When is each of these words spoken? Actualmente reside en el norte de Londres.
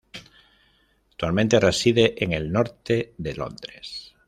Actualmente 1.11 1.59
reside 1.59 2.15
en 2.23 2.31
el 2.33 2.51
norte 2.51 3.13
de 3.19 3.35
Londres. 3.35 4.15